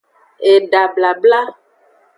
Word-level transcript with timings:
Eda 0.51 0.81
blabla. 0.95 1.39